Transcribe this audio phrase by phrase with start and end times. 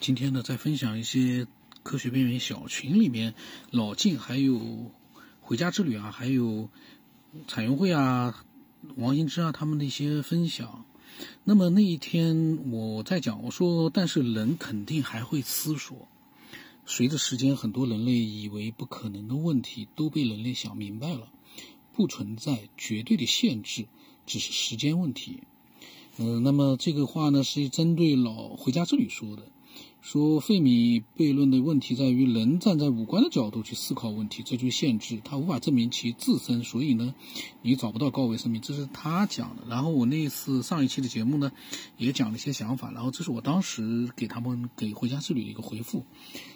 [0.00, 1.48] 今天呢，再分享一些
[1.82, 3.34] 科学边缘小群里面
[3.72, 4.92] 老晋还有
[5.40, 6.68] 回家之旅啊，还有
[7.48, 8.44] 彩云会啊、
[8.96, 10.84] 王英之啊他们的一些分享。
[11.42, 16.06] 那么那一天我在讲，我说，但是人肯定还会思索。
[16.86, 21.28] 随着时间，很多人类以为不可能的问题都被人类想明白了，
[21.92, 23.88] 不存在绝对的限制，
[24.26, 25.40] 只是时间问题。
[26.18, 29.42] 嗯，那么这个话呢，是针对老回家之旅说的，
[30.00, 37.14] 说费米悖论的问题在于人站在五官的角度去思考问题，这就限制他无法证明其自身，所以呢，
[37.62, 39.64] 你找不到高维生命，这是他讲的。
[39.68, 41.52] 然后我那次上一期的节目呢，
[41.96, 46.04] 也讲了一些想法，然后这是我当时给他们给回家之旅的一个回复。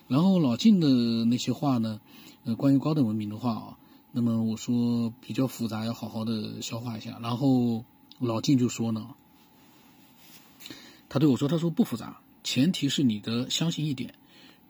[0.08, 2.00] 然后老晋的那些话呢，
[2.44, 3.78] 呃，关于高等文明的话啊，
[4.12, 7.18] 那么我说比较复杂，要好好的消化一下。
[7.20, 7.84] 然后
[8.18, 9.08] 老晋就说呢。
[11.08, 14.14] 他对我说：“他说不复杂，前提是你的相信一点，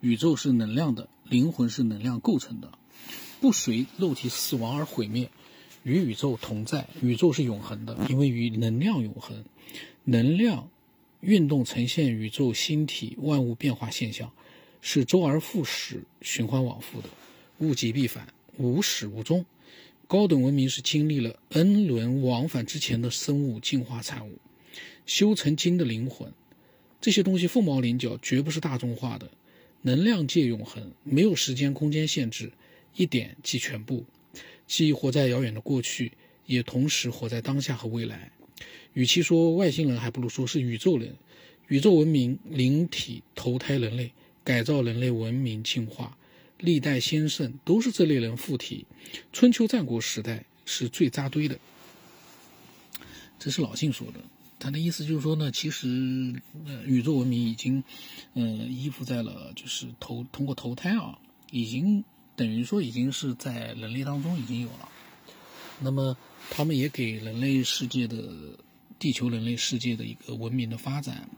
[0.00, 2.72] 宇宙是能量的，灵魂是能量构成的，
[3.40, 5.30] 不随肉体死亡而毁灭，
[5.82, 6.88] 与宇宙同在。
[7.00, 9.44] 宇宙是永恒的，因为与能量永恒，
[10.04, 10.68] 能量
[11.20, 14.32] 运动呈现宇宙星体万物变化现象，
[14.80, 17.08] 是周而复始、循环往复的，
[17.58, 19.46] 物极必反，无始无终。
[20.06, 24.38] 高等文明是经历了 n 轮往返之前的生物进化产物。”
[25.04, 26.32] 修成精的灵魂，
[27.02, 29.28] 这些东西凤毛麟角，绝不是大众化的。
[29.80, 32.52] 能量界永恒，没有时间空间限制，
[32.94, 34.04] 一点即全部，
[34.68, 36.12] 既活在遥远的过去，
[36.46, 38.30] 也同时活在当下和未来。
[38.92, 41.16] 与其说外星人，还不如说是宇宙人。
[41.66, 44.12] 宇宙文明灵体投胎人类，
[44.44, 46.16] 改造人类文明进化，
[46.58, 48.86] 历代先圣都是这类人附体。
[49.32, 51.58] 春秋战国时代是最扎堆的。
[53.40, 54.20] 这是老信说的。
[54.62, 57.82] 他的意思就是说呢，其实，呃，宇宙文明已经，
[58.34, 61.18] 呃，依附在了，就是投通过投胎啊，
[61.50, 62.04] 已经
[62.36, 64.88] 等于说已经是在人类当中已经有了。
[65.80, 66.16] 那么，
[66.48, 68.56] 他们也给人类世界的
[69.00, 71.28] 地球人类世界的一个文明的发展，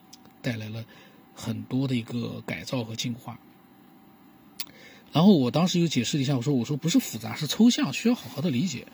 [0.42, 0.84] 带来了
[1.34, 3.40] 很多的一个改造和进化。
[5.14, 8.88] 然后我当时又解释了一下，我说我说不是复杂，是抽象，需要好好的理解。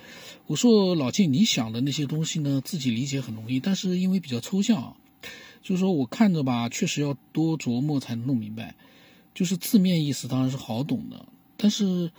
[0.47, 4.95] 我说老晋，你想的那些东西呢，自己理解很容易，但是因为比较抽象，
[5.63, 8.75] 就是说我看着吧，确实要多琢磨才能弄明白。
[9.33, 11.25] 就是字面意思当然是好懂的，
[11.57, 12.13] 但是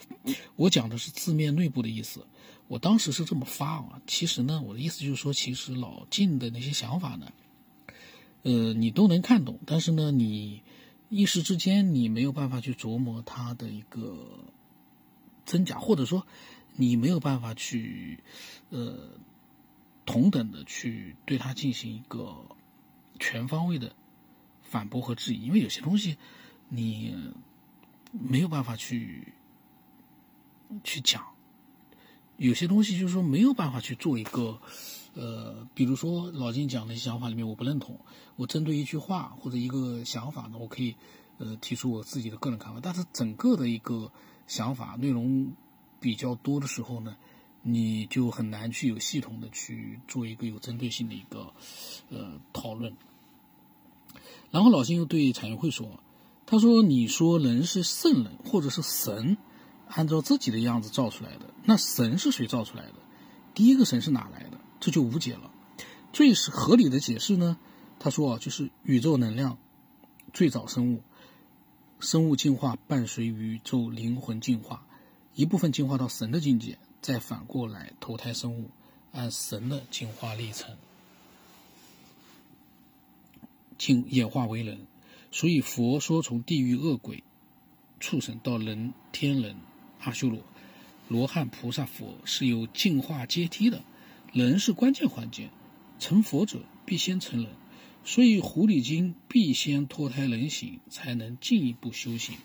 [0.55, 2.25] 我讲的是字面内部的意思。
[2.67, 7.31] 我当时是这么发啊，其实呢，我的意思就是说，其实老晋的那些想法呢，
[8.41, 10.61] 呃，你都能看懂，但是呢，你。
[11.13, 14.45] 一时之间，你没有办法去琢磨它的一个
[15.45, 16.25] 真假，或者说，
[16.77, 18.23] 你没有办法去，
[18.69, 19.09] 呃，
[20.05, 22.45] 同等的去对它进行一个
[23.19, 23.93] 全方位的
[24.63, 26.15] 反驳和质疑，因为有些东西
[26.69, 27.13] 你
[28.13, 29.33] 没有办法去
[30.81, 31.21] 去讲，
[32.37, 34.61] 有些东西就是说没有办法去做一个。
[35.13, 37.99] 呃，比如说老金讲的一些想法里面，我不认同。
[38.37, 40.95] 我针对一句话或者一个想法呢，我可以
[41.37, 42.79] 呃提出我自己的个人看法。
[42.81, 44.11] 但是整个的一个
[44.47, 45.51] 想法内容
[45.99, 47.17] 比较多的时候呢，
[47.61, 51.53] 你就很难去有系统的去做一个有针对性的一个
[52.09, 52.95] 呃讨论。
[54.49, 55.99] 然后老金又对产业会说
[56.45, 59.37] ：“他说你说人是圣人或者是神，
[59.87, 62.95] 按照自己的样子造出来的，那神是谁造出来的？
[63.53, 65.49] 第一个神是哪来的？”这就无解了。
[66.11, 67.57] 最是合理的解释呢，
[67.97, 69.57] 他说啊，就是宇宙能量
[70.33, 71.01] 最早生物，
[72.01, 74.85] 生物进化伴随宇宙灵魂进化，
[75.35, 78.69] 一部分进化到神的境界，再反过来投胎生物，
[79.13, 80.75] 按神的进化历程
[83.77, 84.85] 进演化为人。
[85.31, 87.23] 所以佛说，从地狱恶鬼、
[88.01, 89.55] 畜生到人、天人、
[90.01, 90.41] 阿修罗、
[91.07, 93.81] 罗汉、菩萨、佛是有进化阶梯的。
[94.33, 95.49] 人是关键环节，
[95.99, 97.51] 成佛者必先成人，
[98.05, 102.37] 所以狐狸精必先脱胎人形，才能进一步修行。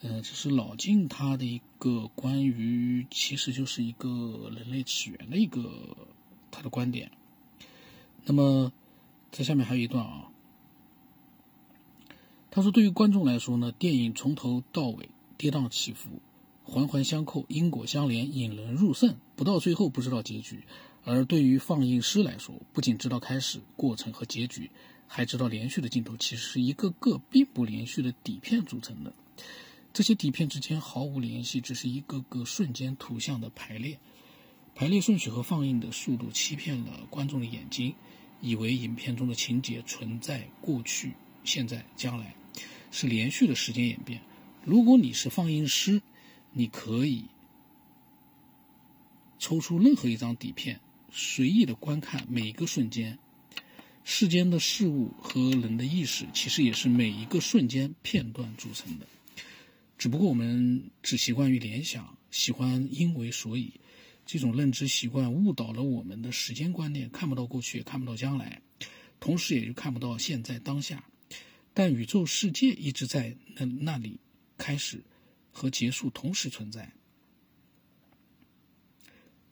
[0.00, 5.94] 嗯，这是老晋他的一个关于，其实就是一个人类起源的一个
[6.50, 7.12] 他的观点。
[8.24, 8.72] 那么，
[9.30, 10.30] 在下面还有一段啊，
[12.50, 16.08] 他说：“对于观众来说呢，电影从头到尾跌宕起伏。”
[16.64, 19.16] 环环相扣，因果相连，引人入胜。
[19.36, 20.62] 不到最后不知道结局，
[21.04, 24.70] 而对于放映师来说，不仅知道开始、过程和结局，
[25.06, 29.12] 还知道连续的镜头其实是一个个并不连续的底片组成的。
[29.92, 33.98] 这些底片之间毫无联系，只是一个个瞬间图像的排列。
[34.74, 37.94] 排列顺序和放映的速度欺骗了观众的眼睛，
[38.40, 41.12] 以为影片中的情节存在过去、
[41.44, 42.34] 现在、将来。
[42.90, 44.20] 是连续的时间演变。
[44.64, 46.00] 如果你是放映师，
[46.52, 47.24] 你可以
[49.38, 53.18] 抽出任何一张底片，随意的观看每一个瞬间。
[54.04, 59.06] 世间的事物和人的意识，其实也是每一个瞬间片段组成的。
[59.96, 63.80] 只不过我们只习惯于联想，喜欢因为所以，
[64.26, 68.60] 这种认知习惯误导了我们的时间观念，看不到过去，也看不到将来，
[69.20, 71.04] 同时也就看不到现在当下。
[71.72, 74.18] 但宇宙世界一直在那那里，
[74.58, 75.00] 开始
[75.52, 76.90] 和结束同时存在，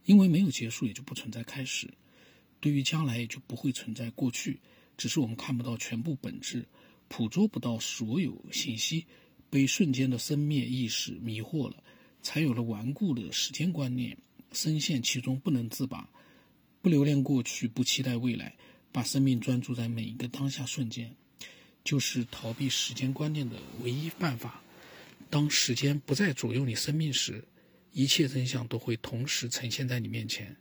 [0.07, 1.89] 因为没有结束，也就不存在开始。
[2.59, 4.59] 对于将来也就不会存在过去，
[4.97, 6.67] 只是我们看不到全部本质，
[7.09, 9.07] 捕捉不到所有信息，
[9.49, 11.83] 被瞬间的生灭意识迷惑了，
[12.23, 14.19] 才有了顽固的时间观念，
[14.53, 16.09] 深陷其中不能自拔，
[16.83, 18.57] 不留恋过去，不期待未来，
[18.93, 21.15] 把生命专注在每一个当下瞬间，
[21.83, 24.63] 就是逃避时间观念的唯一办法。
[25.31, 27.43] 当时间不再左右你生命时，
[27.93, 30.55] 一切真相都会同时呈现在你面前。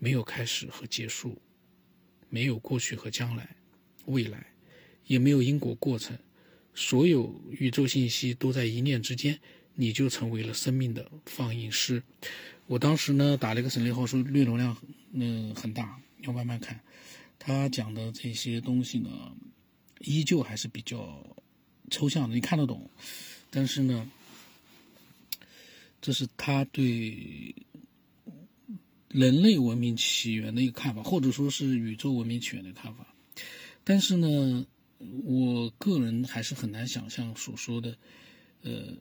[0.00, 1.42] 没有开始和结束，
[2.28, 3.56] 没有过去和将来，
[4.06, 4.46] 未来，
[5.06, 6.16] 也没有因果过程，
[6.72, 9.38] 所有宇宙信息都在一念之间，
[9.74, 12.00] 你就成为了生命的放映师。
[12.66, 14.76] 我当时呢打了一个省略号，说略容量
[15.12, 16.80] 嗯很大，要慢慢看。
[17.36, 19.10] 他讲的这些东西呢，
[20.00, 21.36] 依旧还是比较
[21.90, 22.88] 抽象的，你看得懂，
[23.50, 24.10] 但是呢，
[26.00, 27.54] 这是他对。
[29.10, 33.14] 人类文明起源的一个看法，或者说是宇宙文明起源的看法，
[33.82, 34.66] 但是呢，
[35.24, 37.96] 我个人还是很难想象所说的，
[38.60, 38.92] 呃，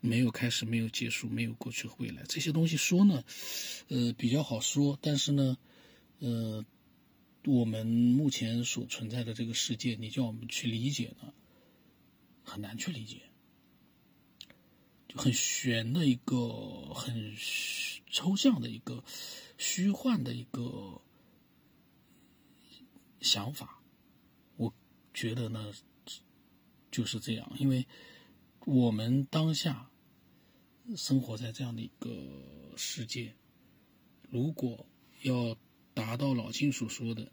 [0.00, 3.22] 没有开始，没有结束，没有过去和未来这些东西说呢，
[3.88, 5.58] 呃，比较好说，但是呢，
[6.20, 6.64] 呃，
[7.44, 11.34] 我们目前所存在的这个世界，你叫我们去理解呢，
[12.48, 13.22] 很难去理解，
[15.06, 17.36] 就很玄的一个很。
[18.10, 19.04] 抽象的一个
[19.58, 21.02] 虚幻的一个
[23.20, 23.82] 想法，
[24.56, 24.72] 我
[25.12, 25.74] 觉得呢
[26.90, 27.86] 就是这样，因为
[28.64, 29.90] 我们当下
[30.96, 33.36] 生活在这样的一个世界，
[34.30, 34.86] 如果
[35.20, 35.54] 要
[35.92, 37.30] 达到老金所说的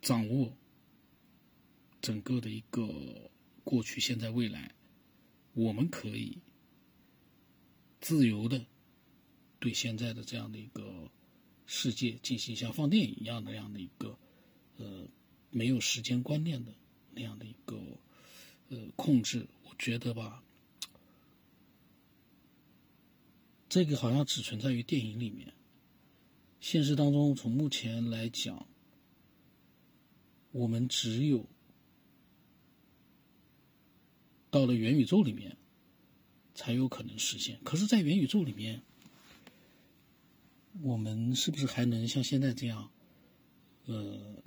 [0.00, 0.56] 掌握
[2.06, 3.30] 整个的一个
[3.64, 4.76] 过去、现在、未来，
[5.54, 6.38] 我们可以。
[7.98, 8.64] 自由的
[9.58, 11.10] 对现在的这样的一个
[11.66, 14.16] 世界进行像放电影一样的那样的一个
[14.76, 15.08] 呃
[15.50, 16.72] 没有时间观念的
[17.10, 17.76] 那样的一个
[18.68, 20.44] 呃控制，我觉得吧，
[23.68, 25.52] 这个好像只存在于电影里面。
[26.60, 28.68] 现实当中，从目前来讲，
[30.52, 31.44] 我们只有
[34.50, 35.56] 到了元宇宙里面。
[36.58, 37.60] 才有可能实现。
[37.64, 38.80] 可是，在元宇宙里面，
[40.80, 42.90] 我们是不是还能像现在这样，
[43.84, 44.42] 呃，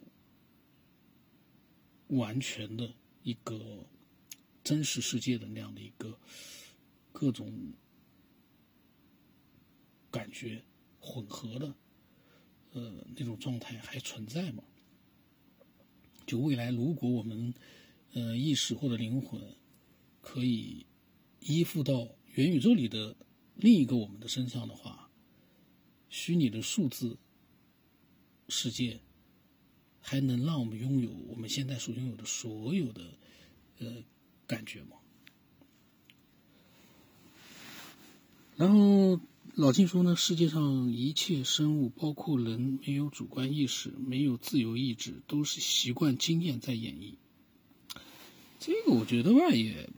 [2.07, 2.91] 完全的
[3.21, 3.85] 一个
[4.63, 6.17] 真实世界的那样的一个
[7.11, 7.73] 各种
[10.09, 10.63] 感觉
[10.99, 11.75] 混合的，
[12.71, 14.63] 呃，那种状态还存在吗？
[16.25, 17.53] 就未来，如果我们
[18.13, 19.39] 呃意识或者灵魂
[20.30, 20.86] 可以。
[21.42, 23.16] 依附到元宇宙里的
[23.56, 25.09] 另一个我们的身上的话，
[26.09, 27.18] 虚拟的数字
[28.50, 29.00] 世界
[30.02, 33.02] 还能让我们拥有我们现在所拥有的所有的
[33.80, 34.04] 呃
[34.45, 34.98] 感觉吗？
[38.57, 39.21] 然后
[39.56, 47.14] 老金说呢，世界上一切生物，包括人，没有主观意识，没有自由意志，都是习惯经验在演绎。
[48.59, 49.90] 这个我觉得吧，也。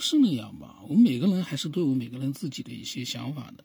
[0.00, 0.82] 是那样吧？
[0.88, 3.64] 我们每个人还是都有每个人自己的一些想法的。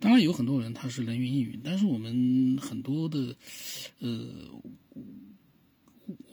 [0.00, 3.36] 当然有很多人他是人云亦云，但是我们很多的
[3.98, 4.26] 呃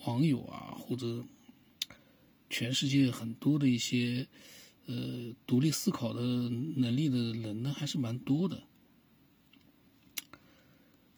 [0.06, 1.24] 网友啊，或者
[2.50, 4.28] 全世界很多的一些
[4.86, 8.64] 呃独立思考的能力的人呢，还是蛮多的。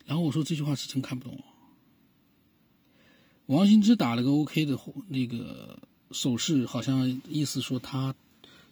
[0.06, 1.44] 然后我说这句话是真看不懂。
[3.46, 5.80] 王兴之打了个 OK 的那个。
[6.12, 8.16] 手势好像意思说他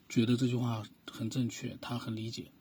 [0.07, 2.51] 觉得这句话很正确，他很理解。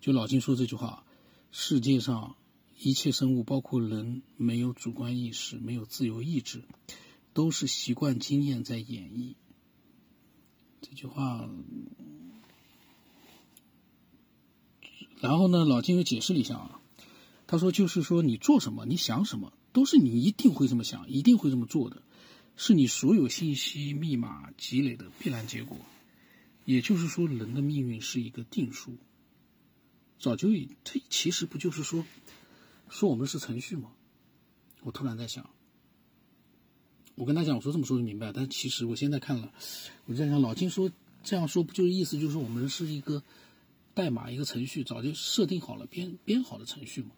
[0.00, 1.04] 就老金说这句话：
[1.50, 2.36] 世界上
[2.78, 6.62] 一切生物，包括人，没有主观意识，没有自由意志，
[7.32, 9.34] 都是习惯经验在演绎。
[10.80, 11.48] 这句话，
[15.20, 16.80] 然后呢，老金又解释了一下啊，
[17.46, 22.02] 他说就是说你做什么，你想什么，都是你一定会这么想，一定会这么做的。
[22.56, 25.78] 是你所有信息密码积累的必然结果。
[26.64, 28.96] 也就是说，人的命运是一个定数。
[30.18, 32.04] 早就已，它其实不就是说，
[32.88, 33.90] 说我们是程序吗？
[34.82, 35.50] 我突然在想，
[37.16, 39.52] 我跟他讲，我说这么说就明白，但其实我现在看了，
[40.06, 40.92] 我在想，老金说
[41.24, 43.24] 这样说不就是意思就是我们是一个
[43.94, 47.10] 代码一个程序，早就设定好了编编好的程序吗？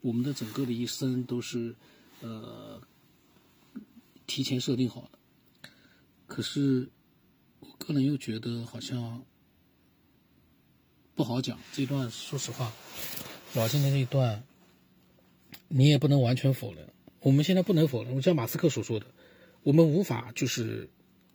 [0.00, 1.74] 我们的整个的一生都是
[2.20, 2.80] 呃
[4.26, 5.18] 提前设定好的，
[6.26, 6.90] 可是
[7.60, 9.24] 我个人又觉得好像。
[11.16, 12.72] 不好讲这一段，说实话，
[13.54, 14.42] 老金的这一段，
[15.68, 16.92] 你也不能完全否认。
[17.20, 19.06] 我们现在不能否认，我像马斯克所说的，
[19.62, 20.90] 我们无法就是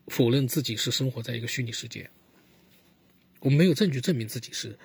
[0.08, 2.10] 否认自己是生活在一个虚拟世界。
[3.40, 4.78] 我们没有证据证明自己是